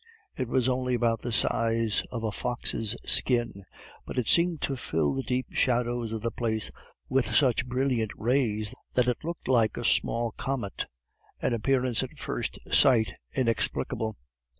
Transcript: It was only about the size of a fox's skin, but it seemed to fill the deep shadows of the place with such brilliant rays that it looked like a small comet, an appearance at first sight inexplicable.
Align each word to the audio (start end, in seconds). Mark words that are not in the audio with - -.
It 0.35 0.47
was 0.47 0.67
only 0.67 0.95
about 0.95 1.19
the 1.19 1.31
size 1.31 2.03
of 2.09 2.23
a 2.23 2.31
fox's 2.31 2.95
skin, 3.05 3.63
but 4.03 4.17
it 4.17 4.25
seemed 4.25 4.61
to 4.61 4.75
fill 4.75 5.13
the 5.13 5.21
deep 5.21 5.45
shadows 5.51 6.11
of 6.11 6.21
the 6.23 6.31
place 6.31 6.71
with 7.07 7.35
such 7.35 7.67
brilliant 7.67 8.09
rays 8.17 8.73
that 8.95 9.07
it 9.07 9.23
looked 9.23 9.47
like 9.47 9.77
a 9.77 9.85
small 9.85 10.31
comet, 10.31 10.87
an 11.39 11.53
appearance 11.53 12.01
at 12.01 12.17
first 12.17 12.57
sight 12.71 13.13
inexplicable. 13.35 14.17